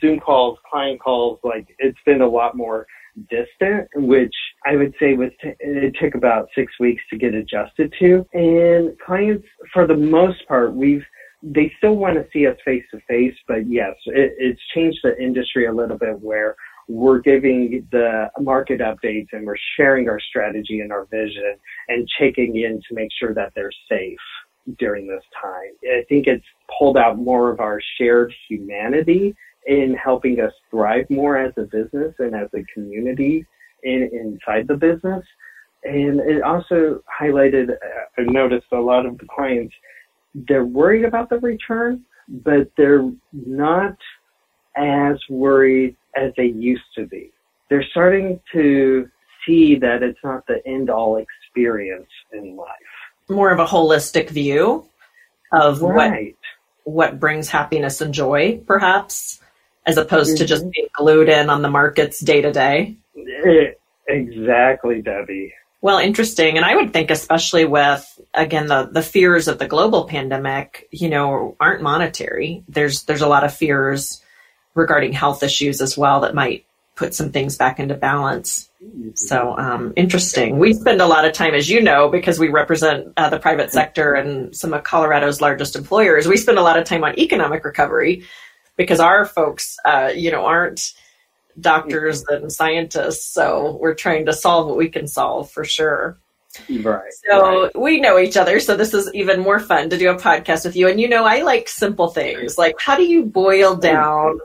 Zoom 0.00 0.20
calls, 0.20 0.58
client 0.70 1.00
calls, 1.00 1.38
like 1.42 1.74
it's 1.78 1.98
been 2.04 2.20
a 2.20 2.28
lot 2.28 2.56
more 2.56 2.86
distant, 3.28 3.88
which 3.94 4.34
I 4.66 4.76
would 4.76 4.94
say 5.00 5.14
was 5.14 5.30
t- 5.42 5.54
it 5.60 5.96
took 6.00 6.14
about 6.14 6.48
six 6.54 6.72
weeks 6.78 7.02
to 7.10 7.16
get 7.18 7.34
adjusted 7.34 7.94
to. 8.00 8.26
And 8.34 8.98
clients, 8.98 9.46
for 9.72 9.86
the 9.86 9.96
most 9.96 10.46
part, 10.48 10.74
we've 10.74 11.04
they 11.42 11.72
still 11.78 11.96
want 11.96 12.16
to 12.16 12.26
see 12.32 12.46
us 12.46 12.56
face 12.66 12.84
to 12.90 13.00
face, 13.08 13.34
but 13.48 13.66
yes, 13.66 13.94
it, 14.06 14.34
it's 14.38 14.60
changed 14.74 14.98
the 15.02 15.18
industry 15.18 15.66
a 15.66 15.72
little 15.72 15.96
bit 15.96 16.20
where 16.20 16.54
we're 16.86 17.20
giving 17.20 17.86
the 17.92 18.30
market 18.40 18.80
updates 18.80 19.28
and 19.32 19.46
we're 19.46 19.56
sharing 19.76 20.08
our 20.08 20.20
strategy 20.20 20.80
and 20.80 20.92
our 20.92 21.06
vision 21.06 21.56
and 21.88 22.06
checking 22.18 22.56
in 22.56 22.82
to 22.88 22.94
make 22.94 23.08
sure 23.18 23.32
that 23.32 23.52
they're 23.54 23.72
safe. 23.88 24.18
during 24.78 25.06
this 25.06 25.22
time. 25.40 25.72
I 25.84 26.04
think 26.08 26.26
it's 26.26 26.44
pulled 26.78 26.96
out 26.96 27.18
more 27.18 27.50
of 27.50 27.60
our 27.60 27.80
shared 27.98 28.32
humanity 28.48 29.34
in 29.66 29.94
helping 29.94 30.40
us 30.40 30.52
thrive 30.70 31.06
more 31.10 31.36
as 31.36 31.52
a 31.56 31.62
business 31.62 32.14
and 32.18 32.34
as 32.34 32.48
a 32.54 32.64
community 32.74 33.46
in, 33.82 34.10
inside 34.12 34.68
the 34.68 34.76
business. 34.76 35.24
And 35.84 36.20
it 36.20 36.42
also 36.42 37.02
highlighted, 37.20 37.70
uh, 37.70 37.74
I 38.18 38.22
noticed 38.22 38.66
a 38.72 38.80
lot 38.80 39.06
of 39.06 39.18
the 39.18 39.26
clients, 39.34 39.74
they're 40.34 40.64
worried 40.64 41.04
about 41.04 41.30
the 41.30 41.38
return, 41.38 42.04
but 42.28 42.70
they're 42.76 43.10
not 43.32 43.96
as 44.76 45.16
worried 45.28 45.96
as 46.16 46.32
they 46.36 46.46
used 46.46 46.82
to 46.96 47.06
be. 47.06 47.32
They're 47.68 47.84
starting 47.90 48.40
to 48.52 49.08
see 49.46 49.76
that 49.76 50.02
it's 50.02 50.18
not 50.22 50.46
the 50.46 50.60
end 50.66 50.90
all 50.90 51.16
experience 51.16 52.10
in 52.32 52.56
life. 52.56 52.68
More 53.28 53.50
of 53.50 53.58
a 53.58 53.66
holistic 53.66 54.28
view 54.28 54.88
of 55.52 55.82
right. 55.82 56.36
what 56.84 56.94
what 56.94 57.20
brings 57.20 57.48
happiness 57.48 58.00
and 58.00 58.12
joy, 58.12 58.60
perhaps, 58.66 59.40
as 59.86 59.96
opposed 59.96 60.30
mm-hmm. 60.30 60.38
to 60.38 60.46
just 60.46 60.62
mm-hmm. 60.62 60.70
being 60.70 60.88
glued 60.92 61.28
in 61.28 61.50
on 61.50 61.62
the 61.62 61.70
markets 61.70 62.20
day 62.20 62.40
to 62.40 62.52
day. 62.52 62.96
Exactly, 64.08 65.02
Debbie. 65.02 65.54
Well, 65.82 65.98
interesting. 65.98 66.56
And 66.56 66.64
I 66.64 66.76
would 66.76 66.92
think, 66.92 67.10
especially 67.10 67.64
with, 67.64 68.20
again, 68.34 68.66
the, 68.66 68.90
the 68.92 69.02
fears 69.02 69.48
of 69.48 69.58
the 69.58 69.66
global 69.66 70.04
pandemic, 70.04 70.88
you 70.90 71.08
know, 71.08 71.56
aren't 71.58 71.82
monetary. 71.82 72.62
There's, 72.68 73.04
there's 73.04 73.22
a 73.22 73.28
lot 73.28 73.44
of 73.44 73.54
fears 73.54 74.22
regarding 74.74 75.14
health 75.14 75.42
issues 75.42 75.80
as 75.80 75.96
well 75.96 76.20
that 76.20 76.34
might 76.34 76.66
put 76.96 77.14
some 77.14 77.32
things 77.32 77.56
back 77.56 77.80
into 77.80 77.94
balance. 77.94 78.68
So 79.14 79.56
um, 79.56 79.94
interesting. 79.96 80.58
We 80.58 80.74
spend 80.74 81.00
a 81.00 81.06
lot 81.06 81.24
of 81.24 81.32
time, 81.32 81.54
as 81.54 81.68
you 81.68 81.80
know, 81.80 82.10
because 82.10 82.38
we 82.38 82.48
represent 82.48 83.14
uh, 83.16 83.30
the 83.30 83.38
private 83.38 83.72
sector 83.72 84.12
and 84.12 84.54
some 84.54 84.74
of 84.74 84.84
Colorado's 84.84 85.40
largest 85.40 85.76
employers. 85.76 86.28
We 86.28 86.36
spend 86.36 86.58
a 86.58 86.62
lot 86.62 86.78
of 86.78 86.84
time 86.84 87.04
on 87.04 87.18
economic 87.18 87.64
recovery 87.64 88.24
because 88.80 88.98
our 88.98 89.26
folks, 89.26 89.76
uh, 89.84 90.10
you 90.16 90.30
know, 90.30 90.46
aren't 90.46 90.94
doctors 91.60 92.24
and 92.28 92.50
scientists. 92.50 93.26
So 93.26 93.76
we're 93.78 93.92
trying 93.92 94.24
to 94.24 94.32
solve 94.32 94.68
what 94.68 94.78
we 94.78 94.88
can 94.88 95.06
solve 95.06 95.50
for 95.50 95.64
sure. 95.64 96.18
Right. 96.66 97.12
So 97.30 97.64
right. 97.64 97.78
we 97.78 98.00
know 98.00 98.18
each 98.18 98.38
other. 98.38 98.58
So 98.58 98.78
this 98.78 98.94
is 98.94 99.12
even 99.12 99.40
more 99.40 99.60
fun 99.60 99.90
to 99.90 99.98
do 99.98 100.08
a 100.08 100.16
podcast 100.16 100.64
with 100.64 100.76
you. 100.76 100.88
And 100.88 100.98
you 100.98 101.10
know, 101.10 101.26
I 101.26 101.42
like 101.42 101.68
simple 101.68 102.08
things. 102.08 102.56
Like, 102.56 102.76
how 102.80 102.96
do 102.96 103.04
you 103.04 103.26
boil 103.26 103.76
down, 103.76 104.40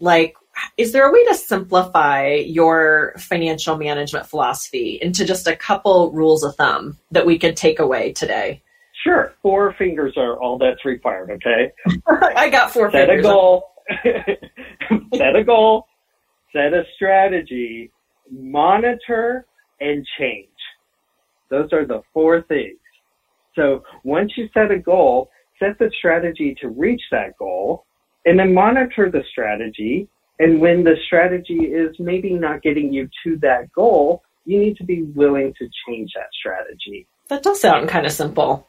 like, 0.00 0.34
is 0.76 0.90
there 0.90 1.08
a 1.08 1.12
way 1.12 1.24
to 1.26 1.34
simplify 1.36 2.32
your 2.34 3.14
financial 3.18 3.78
management 3.78 4.26
philosophy 4.26 4.98
into 5.00 5.24
just 5.24 5.46
a 5.46 5.54
couple 5.54 6.10
rules 6.10 6.42
of 6.42 6.56
thumb 6.56 6.98
that 7.12 7.24
we 7.24 7.38
could 7.38 7.56
take 7.56 7.78
away 7.78 8.12
today? 8.14 8.62
Sure. 9.04 9.34
Four 9.42 9.74
fingers 9.78 10.14
are 10.16 10.38
all 10.38 10.58
that's 10.58 10.84
required, 10.84 11.30
okay? 11.30 11.72
I 12.06 12.48
got 12.48 12.72
four 12.72 12.90
set 12.90 13.08
fingers. 13.08 13.24
Set 13.24 13.30
a 13.30 13.34
goal. 13.34 13.64
set 15.14 15.36
a 15.36 15.44
goal. 15.44 15.86
Set 16.52 16.72
a 16.72 16.82
strategy. 16.94 17.90
Monitor 18.30 19.46
and 19.80 20.06
change. 20.18 20.48
Those 21.50 21.72
are 21.72 21.84
the 21.84 22.02
four 22.12 22.42
things. 22.42 22.78
So 23.54 23.82
once 24.04 24.32
you 24.36 24.48
set 24.52 24.70
a 24.70 24.78
goal, 24.78 25.30
set 25.58 25.78
the 25.78 25.90
strategy 25.98 26.56
to 26.60 26.68
reach 26.68 27.02
that 27.10 27.36
goal 27.38 27.84
and 28.24 28.38
then 28.38 28.52
monitor 28.52 29.10
the 29.10 29.22
strategy 29.30 30.08
and 30.38 30.60
when 30.60 30.84
the 30.84 30.96
strategy 31.06 31.54
is 31.54 31.96
maybe 31.98 32.34
not 32.34 32.62
getting 32.62 32.92
you 32.92 33.08
to 33.24 33.38
that 33.40 33.72
goal, 33.72 34.22
you 34.44 34.58
need 34.58 34.76
to 34.76 34.84
be 34.84 35.02
willing 35.02 35.54
to 35.58 35.68
change 35.86 36.10
that 36.14 36.28
strategy. 36.38 37.06
That 37.28 37.42
does 37.42 37.60
sound 37.60 37.88
kind 37.88 38.06
of 38.06 38.12
simple. 38.12 38.68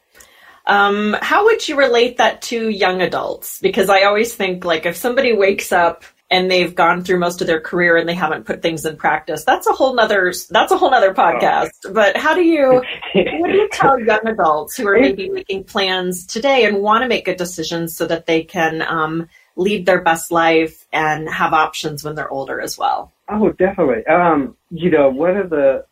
Um, 0.66 1.16
how 1.20 1.44
would 1.46 1.66
you 1.66 1.76
relate 1.76 2.18
that 2.18 2.42
to 2.42 2.68
young 2.68 3.00
adults? 3.00 3.58
Because 3.60 3.88
I 3.88 4.02
always 4.02 4.34
think 4.34 4.64
like 4.64 4.84
if 4.84 4.96
somebody 4.96 5.32
wakes 5.32 5.72
up 5.72 6.04
and 6.30 6.50
they've 6.50 6.74
gone 6.74 7.02
through 7.02 7.18
most 7.18 7.40
of 7.40 7.46
their 7.46 7.60
career 7.60 7.96
and 7.96 8.06
they 8.06 8.14
haven't 8.14 8.44
put 8.44 8.60
things 8.60 8.84
in 8.84 8.96
practice, 8.96 9.44
that's 9.44 9.66
a 9.66 9.72
whole 9.72 9.94
nother 9.94 10.32
that's 10.50 10.70
a 10.70 10.76
whole 10.76 10.90
nother 10.90 11.14
podcast. 11.14 11.70
Oh. 11.86 11.92
But 11.94 12.18
how 12.18 12.34
do 12.34 12.42
you 12.42 12.82
what 13.14 13.50
do 13.50 13.56
you 13.56 13.68
tell 13.72 13.98
young 14.04 14.26
adults 14.26 14.76
who 14.76 14.86
are 14.88 15.00
maybe 15.00 15.30
making 15.30 15.64
plans 15.64 16.26
today 16.26 16.66
and 16.66 16.82
want 16.82 17.02
to 17.02 17.08
make 17.08 17.24
good 17.24 17.38
decisions 17.38 17.96
so 17.96 18.06
that 18.06 18.26
they 18.26 18.44
can 18.44 18.82
um, 18.82 19.26
lead 19.56 19.86
their 19.86 20.02
best 20.02 20.30
life 20.30 20.86
and 20.92 21.30
have 21.30 21.54
options 21.54 22.04
when 22.04 22.14
they're 22.14 22.30
older 22.30 22.60
as 22.60 22.76
well. 22.76 23.10
Oh, 23.30 23.52
definitely. 23.52 24.06
Um, 24.06 24.54
you 24.70 24.90
know, 24.90 25.08
one 25.08 25.36
of 25.38 25.48
the 25.48 25.84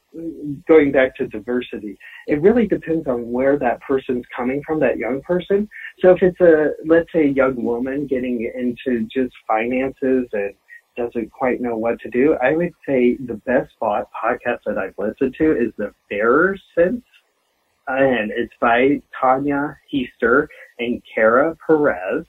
going 0.66 0.92
back 0.92 1.16
to 1.16 1.26
diversity, 1.26 1.98
it 2.26 2.40
really 2.40 2.66
depends 2.66 3.06
on 3.06 3.30
where 3.30 3.58
that 3.58 3.80
person's 3.80 4.24
coming 4.34 4.62
from, 4.66 4.80
that 4.80 4.98
young 4.98 5.20
person. 5.22 5.68
So 6.00 6.10
if 6.12 6.22
it's 6.22 6.40
a, 6.40 6.72
let's 6.84 7.12
say, 7.12 7.24
a 7.24 7.32
young 7.32 7.62
woman 7.62 8.06
getting 8.06 8.50
into 8.54 9.06
just 9.06 9.34
finances 9.46 10.26
and 10.32 10.54
doesn't 10.96 11.30
quite 11.30 11.60
know 11.60 11.76
what 11.76 12.00
to 12.00 12.10
do, 12.10 12.36
I 12.42 12.56
would 12.56 12.72
say 12.86 13.16
the 13.16 13.40
best 13.46 13.72
podcast 13.80 14.60
that 14.66 14.78
I've 14.78 14.94
listened 14.98 15.34
to 15.38 15.52
is 15.52 15.72
The 15.76 15.92
Fairer 16.08 16.56
Cents. 16.74 17.04
And 17.88 18.32
it's 18.32 18.54
by 18.60 19.00
Tanja 19.22 19.76
Hester 19.92 20.48
and 20.78 21.00
Kara 21.14 21.56
Perez 21.64 22.24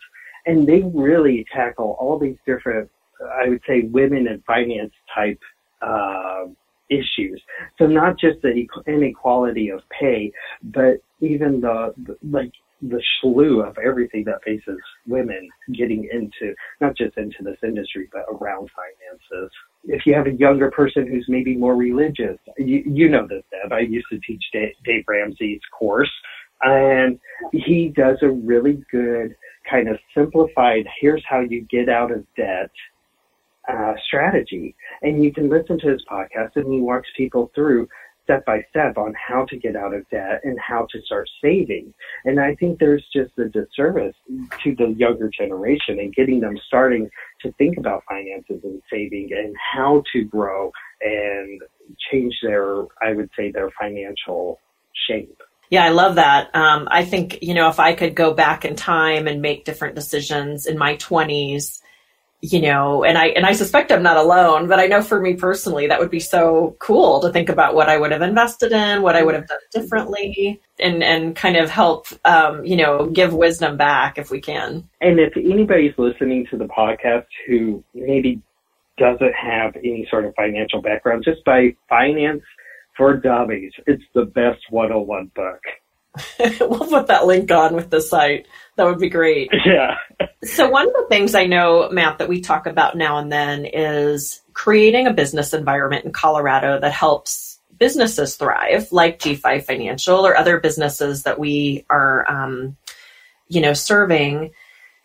and 0.48 0.66
they 0.66 0.82
really 0.82 1.46
tackle 1.54 1.96
all 2.00 2.18
these 2.18 2.38
different, 2.46 2.90
I 3.22 3.50
would 3.50 3.62
say, 3.68 3.82
women 3.82 4.28
and 4.28 4.44
finance 4.46 4.94
type 5.14 5.40
uh, 5.82 6.46
issues. 6.90 7.42
So 7.78 7.86
not 7.88 8.20
just 8.20 8.42
the 8.42 8.68
inequality 8.88 9.70
of 9.70 9.82
pay, 9.90 10.32
but 10.64 11.02
even 11.20 11.62
the, 11.62 11.94
the 12.06 12.18
like 12.30 12.52
the 12.82 13.02
slew 13.20 13.62
of 13.62 13.76
everything 13.84 14.24
that 14.24 14.44
faces 14.46 14.78
women 15.08 15.50
getting 15.74 16.08
into 16.12 16.54
not 16.80 16.96
just 16.96 17.18
into 17.18 17.38
this 17.42 17.58
industry 17.64 18.08
but 18.12 18.24
around 18.32 18.70
finances. 18.76 19.52
If 19.86 20.06
you 20.06 20.14
have 20.14 20.28
a 20.28 20.34
younger 20.34 20.70
person 20.70 21.08
who's 21.08 21.26
maybe 21.28 21.56
more 21.56 21.76
religious, 21.76 22.38
you, 22.58 22.84
you 22.86 23.10
know 23.10 23.26
this, 23.28 23.44
Deb. 23.52 23.74
I 23.74 23.80
used 23.80 24.08
to 24.12 24.20
teach 24.20 24.44
Dave, 24.54 24.74
Dave 24.86 25.06
Ramsey's 25.08 25.62
course, 25.78 26.12
and 26.62 27.20
he 27.52 27.92
does 27.96 28.18
a 28.22 28.30
really 28.30 28.84
good 28.92 29.36
kind 29.70 29.90
of 29.90 29.98
simplified, 30.16 30.86
here's 31.00 31.24
how 31.28 31.40
you 31.40 31.62
get 31.70 31.90
out 31.90 32.12
of 32.12 32.26
debt 32.36 32.72
uh, 33.68 33.94
strategy. 34.06 34.76
And 35.02 35.24
you 35.24 35.34
can 35.34 35.50
listen 35.50 35.80
to 35.80 35.92
his 35.92 36.04
podcast 36.10 36.56
and 36.56 36.72
he 36.72 36.80
walks 36.80 37.10
people 37.16 37.52
through 37.54 37.88
step 38.28 38.46
by 38.46 38.62
step 38.70 38.98
on 38.98 39.14
how 39.16 39.46
to 39.46 39.56
get 39.56 39.78
out 39.78 39.94
of 39.94 40.08
debt 40.10 40.42
and 40.44 40.60
how 40.60 40.86
to 40.92 41.02
start 41.04 41.30
saving. 41.42 41.94
And 42.26 42.42
I 42.42 42.56
think 42.56 42.78
there's 42.78 43.06
just 43.14 43.32
a 43.38 43.48
disservice 43.48 44.16
to 44.64 44.76
the 44.76 44.94
younger 44.98 45.30
generation 45.30 46.00
and 46.00 46.14
getting 46.14 46.42
them 46.42 46.58
starting 46.68 47.10
to 47.42 47.54
think 47.54 47.78
about 47.78 48.04
finances 48.08 48.60
and 48.64 48.82
saving 48.92 49.30
and 49.32 49.56
how 49.74 50.04
to 50.12 50.26
grow 50.26 50.72
and 51.00 51.62
change 52.12 52.36
their, 52.44 52.84
I 53.02 53.14
would 53.14 53.30
say, 53.38 53.52
their 53.52 53.70
financial 53.80 54.60
shape. 55.08 55.42
Yeah, 55.70 55.86
I 55.86 55.90
love 55.90 56.16
that. 56.16 56.54
Um, 56.54 56.88
I 56.92 57.06
think, 57.06 57.40
you 57.42 57.54
know, 57.54 57.70
if 57.70 57.80
I 57.80 57.94
could 57.94 58.16
go 58.16 58.34
back 58.34 58.66
in 58.66 58.76
time 58.76 59.28
and 59.28 59.42
make 59.42 59.66
different 59.66 59.96
decisions 59.96 60.66
in 60.66 60.78
my 60.78 60.96
20s, 60.96 61.82
you 62.42 62.62
know, 62.62 63.04
and 63.04 63.18
I 63.18 63.28
and 63.28 63.46
I 63.46 63.54
suspect 63.54 63.92
I'm 63.92 64.04
not 64.04 64.18
alone, 64.18 64.68
but 64.68 64.80
I 64.80 64.86
know 64.86 65.02
for 65.02 65.20
me 65.20 65.34
personally 65.34 65.88
that 65.88 66.00
would 66.00 66.12
be 66.12 66.20
so 66.20 66.76
cool 66.80 67.20
to 67.22 67.32
think 67.32 67.50
about 67.50 67.74
what 67.74 67.90
I 67.90 67.98
would 67.98 68.12
have 68.12 68.22
invested 68.22 68.72
in, 68.72 69.02
what 69.02 69.16
I 69.16 69.24
would 69.24 69.34
have 69.34 69.48
done 69.48 69.58
differently, 69.72 70.62
and 70.80 71.04
and 71.04 71.36
kind 71.36 71.58
of 71.58 71.70
help, 71.70 72.08
um, 72.26 72.64
you 72.64 72.76
know, 72.76 73.08
give 73.08 73.34
wisdom 73.34 73.76
back 73.76 74.18
if 74.18 74.30
we 74.30 74.40
can. 74.40 74.88
And 75.02 75.20
if 75.20 75.36
anybody's 75.36 75.98
listening 75.98 76.46
to 76.52 76.58
the 76.58 76.66
podcast 76.66 77.26
who 77.48 77.84
maybe 77.96 78.42
doesn't 78.98 79.34
have 79.34 79.76
any 79.78 80.08
sort 80.10 80.26
of 80.26 80.36
financial 80.36 80.82
background, 80.82 81.24
just 81.24 81.44
by 81.46 81.76
finance 81.90 82.44
for 82.98 83.16
dummies. 83.16 83.72
It's 83.86 84.04
the 84.14 84.26
best 84.26 84.60
101 84.72 85.32
book. 85.36 85.62
we'll 86.60 86.88
put 86.88 87.08
that 87.08 87.26
link 87.26 87.52
on 87.52 87.76
with 87.76 87.90
the 87.90 88.02
site. 88.02 88.48
That 88.76 88.86
would 88.86 89.00
be 89.00 89.10
great. 89.10 89.50
Yeah. 89.66 89.98
so, 90.44 90.70
one 90.70 90.88
of 90.88 90.94
the 90.94 91.08
things 91.10 91.36
I 91.36 91.46
know, 91.46 91.90
Matt, 91.92 92.20
that 92.20 92.30
we 92.30 92.42
talk 92.42 92.68
about 92.68 92.96
now 92.96 93.18
and 93.18 93.32
then 93.32 93.66
is 93.66 94.42
creating 94.54 95.08
a 95.08 95.14
business 95.14 95.54
environment 95.54 96.06
in 96.06 96.12
Colorado 96.12 96.80
that 96.80 96.92
helps 96.92 97.60
businesses 97.78 98.36
thrive, 98.36 98.92
like 98.92 99.20
G5 99.20 99.64
Financial 99.64 100.26
or 100.26 100.38
other 100.38 100.60
businesses 100.60 101.24
that 101.24 101.38
we 101.38 101.86
are, 101.90 102.30
um, 102.30 102.78
you 103.50 103.62
know, 103.62 103.74
serving 103.74 104.52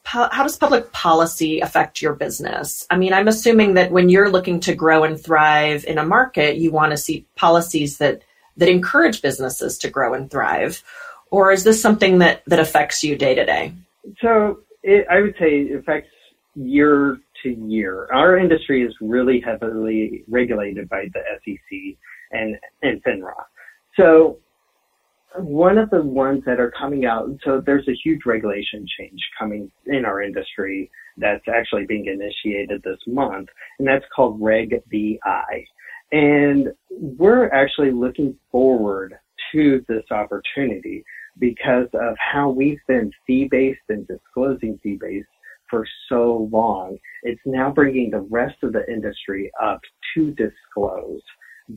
how 0.05 0.43
does 0.43 0.57
public 0.57 0.93
policy 0.93 1.61
affect 1.61 2.03
your 2.03 2.15
business? 2.15 2.87
I 2.91 2.97
mean, 2.97 3.13
I'm 3.13 3.29
assuming 3.29 3.75
that 3.75 3.93
when 3.93 4.09
you're 4.09 4.31
looking 4.31 4.61
to 4.61 4.75
grow 4.75 5.05
and 5.05 5.19
thrive 5.19 5.85
in 5.85 5.99
a 5.99 6.05
market, 6.05 6.57
you 6.57 6.73
want 6.73 6.91
to 6.91 6.97
see 6.97 7.27
policies 7.37 7.99
that 7.99 8.23
that 8.57 8.69
encourage 8.69 9.23
businesses 9.23 9.79
to 9.79 9.91
grow 9.91 10.15
and 10.15 10.31
thrive, 10.31 10.83
or 11.31 11.53
is 11.53 11.65
this 11.65 11.81
something 11.81 12.19
that 12.19 12.43
that 12.47 12.59
affects 12.59 13.03
you 13.03 13.17
day 13.17 13.35
to 13.35 13.45
day? 13.45 13.73
So 14.21 14.61
it, 14.83 15.07
I 15.11 15.21
would 15.21 15.35
say 15.39 15.61
it 15.61 15.79
affects 15.79 16.11
year 16.55 17.19
to 17.43 17.49
year. 17.49 18.09
Our 18.13 18.37
industry 18.37 18.83
is 18.83 18.95
really 19.01 19.41
heavily 19.41 20.25
regulated 20.29 20.89
by 20.89 21.07
the 21.13 21.21
SEC 21.45 21.97
and 22.31 22.57
and 22.83 23.03
FINRA. 23.03 23.45
So 23.97 24.39
one 25.37 25.79
of 25.79 25.91
the 25.91 26.03
ones 26.03 26.43
that 26.47 26.61
are 26.61 26.73
coming 26.79 27.07
out, 27.07 27.29
so 27.45 27.63
there's 27.65 27.89
a 27.89 27.95
huge 28.05 28.21
regulation 28.27 28.87
change 28.99 29.21
coming 29.39 29.71
in 29.87 30.05
our 30.05 30.23
industry 30.23 30.91
that's 31.17 31.45
actually 31.49 31.87
being 31.87 32.07
initiated 32.07 32.83
this 32.83 32.99
month, 33.07 33.49
and 33.79 33.89
that's 33.89 34.05
called 34.15 34.41
Reg 34.41 34.83
BI. 34.91 35.67
And 36.13 36.69
we're 36.91 37.49
actually 37.49 37.91
looking 37.91 38.37
forward 38.51 39.15
to 39.53 39.85
this 39.89 40.05
opportunity 40.11 41.05
because 41.39 41.89
of 41.95 42.15
how 42.19 42.51
we've 42.51 42.81
been 42.87 43.11
fee-based 43.27 43.81
and 43.89 44.07
disclosing 44.07 44.79
fee-based 44.83 45.27
for 45.71 45.87
so 46.11 46.49
long. 46.53 46.99
It's 47.23 47.41
now 47.47 47.71
bringing 47.71 48.11
the 48.11 48.21
rest 48.21 48.57
of 48.63 48.75
the 48.75 48.87
industry 48.93 49.51
up 49.61 49.81
to 50.15 50.33
disclose 50.33 51.23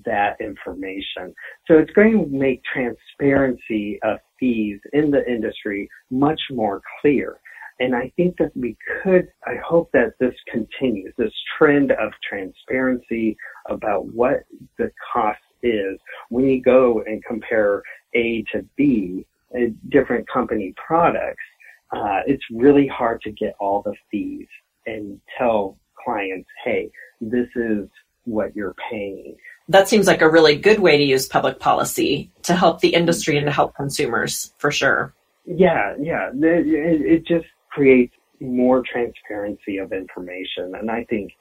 that 0.03 0.35
information. 0.41 1.33
So 1.67 1.75
it's 1.77 1.91
going 1.91 2.11
to 2.11 2.37
make 2.37 2.61
transparency 2.63 3.99
of 4.03 4.17
fees 4.37 4.79
in 4.91 5.11
the 5.11 5.25
industry 5.25 5.87
much 6.11 6.41
more 6.51 6.81
clear. 6.99 7.39
And 7.79 7.95
I 7.95 8.11
think 8.15 8.37
that 8.37 8.55
we 8.55 8.77
could, 9.03 9.27
I 9.45 9.55
hope 9.65 9.89
that 9.93 10.13
this 10.19 10.33
continues, 10.49 11.13
this 11.17 11.33
trend 11.57 11.91
of 11.91 12.11
transparency 12.27 13.35
about 13.67 14.05
what 14.13 14.43
the 14.77 14.91
cost 15.11 15.39
is 15.61 15.99
when 16.29 16.45
you 16.45 16.61
go 16.61 17.01
and 17.05 17.23
compare 17.25 17.83
A 18.13 18.43
to 18.53 18.65
B, 18.75 19.25
uh, 19.55 19.71
different 19.89 20.27
company 20.29 20.73
products. 20.77 21.43
Uh, 21.91 22.21
it's 22.25 22.43
really 22.51 22.87
hard 22.87 23.21
to 23.21 23.31
get 23.31 23.55
all 23.59 23.81
the 23.81 23.93
fees 24.09 24.47
and 24.85 25.19
tell 25.37 25.77
clients, 26.03 26.47
hey, 26.63 26.89
this 27.19 27.47
is 27.55 27.87
what 28.25 28.55
you're 28.55 28.75
paying 28.89 29.35
that 29.69 29.89
seems 29.89 30.07
like 30.07 30.21
a 30.21 30.29
really 30.29 30.55
good 30.55 30.79
way 30.79 30.97
to 30.97 31.03
use 31.03 31.27
public 31.27 31.59
policy 31.59 32.31
to 32.43 32.55
help 32.55 32.81
the 32.81 32.89
industry 32.89 33.37
and 33.37 33.47
to 33.47 33.51
help 33.51 33.75
consumers 33.75 34.53
for 34.57 34.71
sure. 34.71 35.13
Yeah, 35.45 35.95
yeah. 35.99 36.29
It, 36.33 37.01
it 37.01 37.27
just 37.27 37.47
creates 37.75 38.13
more 38.39 38.83
transparency 38.89 39.77
of 39.77 39.91
information. 39.91 40.73
And 40.75 40.89
I 40.89 41.03
think 41.05 41.31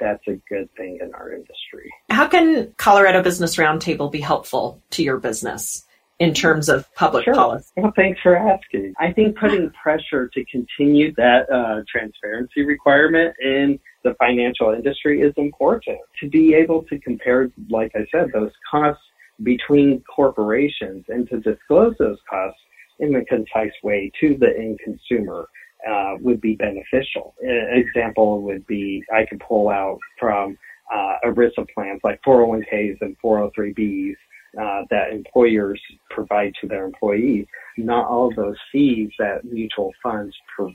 that's 0.00 0.26
a 0.26 0.40
good 0.48 0.68
thing 0.76 0.98
in 1.00 1.14
our 1.14 1.32
industry. 1.32 1.92
How 2.10 2.26
can 2.26 2.74
Colorado 2.76 3.22
Business 3.22 3.56
Roundtable 3.56 4.10
be 4.10 4.20
helpful 4.20 4.82
to 4.90 5.02
your 5.02 5.18
business? 5.18 5.86
in 6.20 6.32
terms 6.32 6.68
of 6.68 6.86
public 6.94 7.24
sure. 7.24 7.34
policy? 7.34 7.72
Well, 7.76 7.92
thanks 7.96 8.20
for 8.22 8.36
asking. 8.36 8.94
I 9.00 9.10
think 9.12 9.36
putting 9.36 9.68
pressure 9.70 10.30
to 10.32 10.44
continue 10.44 11.12
that 11.16 11.50
uh, 11.50 11.82
transparency 11.90 12.64
requirement 12.64 13.34
in 13.42 13.80
the 14.04 14.14
financial 14.20 14.72
industry 14.72 15.22
is 15.22 15.34
important. 15.36 15.98
To 16.20 16.28
be 16.28 16.54
able 16.54 16.84
to 16.84 17.00
compare, 17.00 17.50
like 17.68 17.90
I 17.96 18.06
said, 18.12 18.30
those 18.32 18.52
costs 18.70 19.02
between 19.42 20.04
corporations 20.04 21.04
and 21.08 21.28
to 21.30 21.40
disclose 21.40 21.96
those 21.98 22.18
costs 22.30 22.60
in 23.00 23.16
a 23.16 23.24
concise 23.24 23.72
way 23.82 24.12
to 24.20 24.36
the 24.38 24.56
end 24.56 24.78
consumer 24.84 25.48
uh, 25.88 26.14
would 26.20 26.40
be 26.40 26.54
beneficial. 26.54 27.34
An 27.40 27.82
example 27.86 28.42
would 28.42 28.66
be 28.66 29.02
I 29.12 29.26
could 29.26 29.40
pull 29.40 29.68
out 29.68 29.98
from 30.18 30.56
uh, 30.92 31.16
ERISA 31.24 31.66
plans 31.74 32.00
like 32.04 32.20
401ks 32.26 32.96
and 33.00 33.16
403bs 33.24 34.14
uh, 34.60 34.82
that 34.90 35.12
employers 35.12 35.80
provide 36.10 36.52
to 36.60 36.68
their 36.68 36.84
employees. 36.84 37.46
Not 37.76 38.06
all 38.06 38.32
those 38.34 38.56
fees 38.70 39.10
that 39.18 39.44
mutual 39.44 39.92
funds 40.02 40.34
uh, 40.60 40.68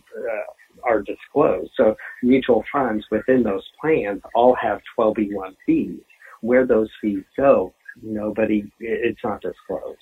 are 0.84 1.02
disclosed. 1.02 1.72
So 1.78 1.96
mutual 2.22 2.64
funds 2.72 3.06
within 3.12 3.44
those 3.44 3.64
plans 3.80 4.22
all 4.36 4.56
have 4.62 4.82
12B1 4.98 5.56
fees. 5.66 6.00
Where 6.42 6.66
those 6.66 6.90
fees 7.02 7.24
go, 7.38 7.74
nobody, 8.02 8.70
it's 8.80 9.20
not 9.24 9.42
disclosed. 9.42 9.98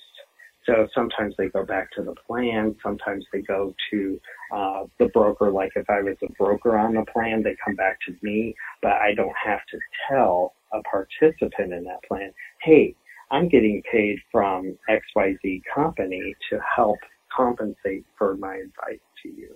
So 0.68 0.86
sometimes 0.94 1.34
they 1.38 1.48
go 1.48 1.64
back 1.64 1.90
to 1.92 2.02
the 2.02 2.14
plan. 2.26 2.76
Sometimes 2.82 3.24
they 3.32 3.40
go 3.40 3.74
to 3.90 4.20
uh, 4.54 4.84
the 4.98 5.06
broker. 5.06 5.50
Like 5.50 5.72
if 5.74 5.88
I 5.88 6.02
was 6.02 6.16
a 6.22 6.30
broker 6.34 6.78
on 6.78 6.94
the 6.94 7.06
plan, 7.10 7.42
they 7.42 7.56
come 7.64 7.74
back 7.74 7.98
to 8.06 8.14
me, 8.20 8.54
but 8.82 8.92
I 8.92 9.14
don't 9.14 9.34
have 9.42 9.60
to 9.70 9.78
tell 10.08 10.52
a 10.74 10.82
participant 10.82 11.72
in 11.72 11.84
that 11.84 12.02
plan, 12.06 12.32
hey, 12.62 12.94
I'm 13.30 13.48
getting 13.48 13.82
paid 13.90 14.18
from 14.30 14.76
XYZ 14.90 15.62
company 15.74 16.34
to 16.50 16.60
help 16.76 16.98
compensate 17.34 18.04
for 18.18 18.36
my 18.36 18.56
advice 18.56 19.00
to 19.22 19.28
you. 19.28 19.54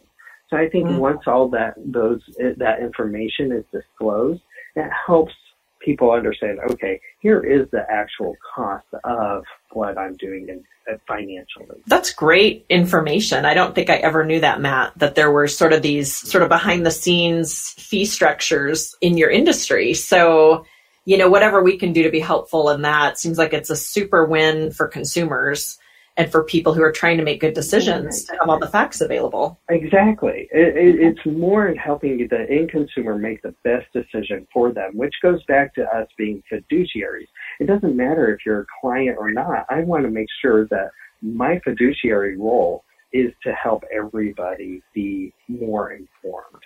So 0.49 0.57
I 0.57 0.69
think 0.69 0.87
mm-hmm. 0.87 0.99
once 0.99 1.21
all 1.27 1.49
that 1.51 1.75
those 1.79 2.21
that 2.59 2.81
information 2.81 3.53
is 3.53 3.65
disclosed, 3.73 4.43
that 4.77 4.91
helps 5.07 5.33
people 5.81 6.11
understand. 6.11 6.59
Okay, 6.71 7.01
here 7.21 7.41
is 7.41 7.69
the 7.71 7.85
actual 7.91 8.35
cost 8.55 8.87
of 9.05 9.45
what 9.75 9.99
I'm 9.99 10.17
doing 10.17 10.49
in, 10.49 10.65
uh, 10.91 10.99
financially. 11.07 11.81
That's 11.87 12.13
great 12.13 12.67
information. 12.69 13.45
I 13.45 13.55
don't 13.55 13.75
think 13.75 13.91
I 13.91 13.97
ever 13.97 14.25
knew 14.25 14.41
that, 14.41 14.61
Matt. 14.61 14.99
That 14.99 15.15
there 15.15 15.31
were 15.31 15.49
sort 15.49 15.73
of 15.73 15.83
these 15.83 16.15
sort 16.15 16.43
of 16.43 16.49
behind 16.49 16.85
the 16.85 16.91
scenes 16.91 17.71
fee 17.79 18.05
structures 18.05 18.97
in 19.01 19.17
your 19.17 19.31
industry. 19.31 19.95
So 19.95 20.65
you 21.05 21.19
know, 21.19 21.29
whatever 21.29 21.63
we 21.63 21.77
can 21.77 21.93
do 21.93 22.05
to 22.05 22.11
be 22.11 22.21
helpful 22.21 22.71
in 22.71 22.83
that 22.83 23.19
seems 23.19 23.37
like 23.37 23.53
it's 23.53 23.71
a 23.71 23.77
super 23.77 24.25
win 24.25 24.71
for 24.71 24.87
consumers 24.87 25.79
and 26.17 26.31
for 26.31 26.45
people 26.45 26.75
who 26.75 26.83
are 26.83 26.93
trying 26.93 27.17
to 27.17 27.25
make 27.25 27.41
good 27.41 27.55
decisions 27.55 28.27
oh 28.29 28.33
to 28.33 28.39
have 28.41 28.49
all 28.49 28.59
the 28.59 28.69
facts 28.69 29.01
available. 29.01 29.59
Exactly. 29.71 30.49
It, 30.53 30.77
it, 30.77 31.01
it's 31.01 31.27
more 31.27 31.69
in 31.69 31.77
helping 31.77 32.19
the 32.29 32.47
end 32.51 32.71
consumer 32.71 33.17
make 33.17 33.43
the 33.43 33.55
best 33.65 33.87
decision 33.93 34.47
for 34.53 34.73
them, 34.73 34.93
which 34.95 35.15
goes 35.23 35.43
back 35.45 35.75
to 35.75 35.83
us 35.85 36.09
being 36.19 36.43
fiduciaries. 36.53 37.29
It 37.61 37.67
doesn't 37.67 37.97
matter 37.97 38.33
if 38.33 38.45
you're 38.45 38.63
a 38.63 38.67
client 38.81 39.17
or 39.19 39.31
not. 39.31 39.67
I 39.71 39.81
want 39.81 40.05
to 40.05 40.11
make 40.11 40.29
sure 40.43 40.67
that 40.69 40.91
my 41.23 41.61
fiduciary 41.65 42.37
role 42.37 42.85
is 43.13 43.33
to 43.45 43.53
help 43.53 43.85
everybody 43.95 44.83
be 44.95 45.33
more 45.49 45.93
informed. 45.93 46.63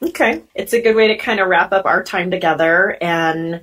Okay. 0.00 0.44
It's 0.54 0.72
a 0.72 0.80
good 0.80 0.94
way 0.94 1.08
to 1.08 1.16
kind 1.16 1.40
of 1.40 1.48
wrap 1.48 1.72
up 1.72 1.84
our 1.84 2.04
time 2.04 2.30
together. 2.30 2.96
And 3.02 3.62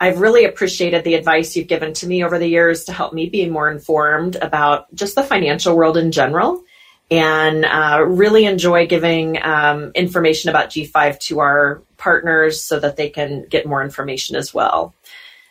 I've 0.00 0.20
really 0.20 0.44
appreciated 0.44 1.04
the 1.04 1.14
advice 1.14 1.56
you've 1.56 1.68
given 1.68 1.92
to 1.94 2.06
me 2.06 2.24
over 2.24 2.38
the 2.38 2.48
years 2.48 2.84
to 2.84 2.92
help 2.92 3.12
me 3.12 3.28
be 3.28 3.48
more 3.48 3.70
informed 3.70 4.36
about 4.36 4.92
just 4.94 5.14
the 5.14 5.22
financial 5.22 5.76
world 5.76 5.96
in 5.96 6.12
general. 6.12 6.62
And 7.10 7.64
uh, 7.64 8.02
really 8.06 8.46
enjoy 8.46 8.86
giving 8.86 9.40
um, 9.42 9.92
information 9.94 10.50
about 10.50 10.70
G5 10.70 11.18
to 11.20 11.40
our 11.40 11.82
partners 11.96 12.62
so 12.62 12.80
that 12.80 12.96
they 12.96 13.10
can 13.10 13.46
get 13.48 13.66
more 13.66 13.82
information 13.82 14.36
as 14.36 14.52
well. 14.52 14.94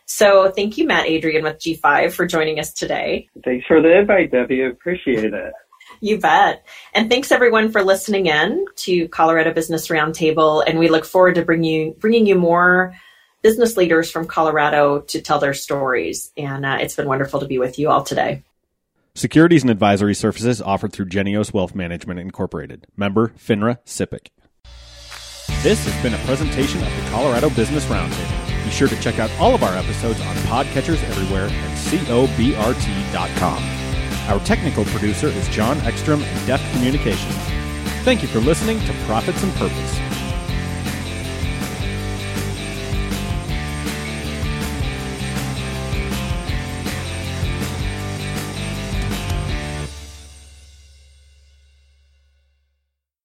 So 0.05 0.51
thank 0.51 0.77
you, 0.77 0.85
Matt 0.85 1.05
Adrian 1.05 1.43
with 1.43 1.59
G5 1.59 2.11
for 2.11 2.25
joining 2.25 2.59
us 2.59 2.73
today. 2.73 3.29
Thanks 3.45 3.65
for 3.65 3.81
the 3.81 3.97
invite, 3.97 4.31
Debbie. 4.31 4.63
Appreciate 4.63 5.33
it. 5.33 5.53
You 6.01 6.19
bet. 6.19 6.65
And 6.93 7.09
thanks 7.09 7.31
everyone 7.31 7.71
for 7.71 7.83
listening 7.83 8.25
in 8.25 8.65
to 8.77 9.07
Colorado 9.07 9.53
Business 9.53 9.87
Roundtable. 9.87 10.63
And 10.65 10.79
we 10.79 10.89
look 10.89 11.05
forward 11.05 11.35
to 11.35 11.45
bring 11.45 11.63
you, 11.63 11.95
bringing 11.99 12.25
you 12.25 12.35
more 12.35 12.93
business 13.43 13.77
leaders 13.77 14.09
from 14.09 14.25
Colorado 14.25 15.01
to 15.01 15.21
tell 15.21 15.37
their 15.37 15.53
stories. 15.53 16.31
And 16.35 16.65
uh, 16.65 16.77
it's 16.81 16.95
been 16.95 17.07
wonderful 17.07 17.41
to 17.41 17.45
be 17.45 17.59
with 17.59 17.77
you 17.77 17.91
all 17.91 18.03
today. 18.03 18.41
Securities 19.13 19.61
and 19.61 19.69
advisory 19.69 20.15
services 20.15 20.59
offered 20.59 20.91
through 20.91 21.05
Geneos 21.05 21.53
Wealth 21.53 21.75
Management 21.75 22.19
Incorporated. 22.19 22.87
Member 22.97 23.27
FINRA 23.37 23.77
SIPC. 23.85 24.29
This 25.61 25.85
has 25.85 26.01
been 26.01 26.15
a 26.15 26.25
presentation 26.25 26.81
of 26.81 26.95
the 26.95 27.09
Colorado 27.11 27.49
Business 27.51 27.85
Roundtable. 27.85 28.65
Be 28.65 28.71
sure 28.71 28.87
to 28.87 28.99
check 29.01 29.19
out 29.19 29.29
all 29.39 29.53
of 29.53 29.61
our 29.61 29.77
episodes 29.77 30.19
on 30.21 30.35
podcatchers 30.47 31.03
everywhere 31.03 31.47
and 31.47 31.77
cobrt.com. 31.77 33.63
Our 34.29 34.39
technical 34.45 34.85
producer 34.85 35.27
is 35.27 35.47
John 35.49 35.77
Ekstrom 35.81 36.23
in 36.23 36.45
Deft 36.47 36.69
Communications. 36.73 37.35
Thank 38.03 38.21
you 38.21 38.27
for 38.29 38.39
listening 38.39 38.79
to 38.81 38.93
Profits 39.05 39.43
and 39.43 39.53
Purpose. 39.53 40.12